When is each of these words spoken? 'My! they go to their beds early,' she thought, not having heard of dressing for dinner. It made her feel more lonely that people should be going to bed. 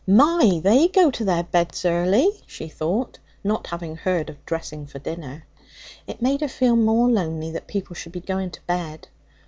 'My! 0.07 0.59
they 0.63 0.87
go 0.87 1.11
to 1.11 1.23
their 1.23 1.43
beds 1.43 1.85
early,' 1.85 2.41
she 2.47 2.67
thought, 2.67 3.19
not 3.43 3.67
having 3.67 3.97
heard 3.97 4.31
of 4.31 4.43
dressing 4.47 4.87
for 4.87 4.97
dinner. 4.97 5.45
It 6.07 6.23
made 6.23 6.41
her 6.41 6.47
feel 6.47 6.75
more 6.75 7.07
lonely 7.07 7.51
that 7.51 7.67
people 7.67 7.93
should 7.93 8.11
be 8.11 8.19
going 8.21 8.49
to 8.49 8.61
bed. 8.65 9.09